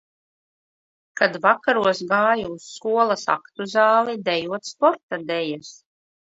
[1.21, 5.75] Kad vakaros gāju uz skolas aktu zāli dejot sporta dejas.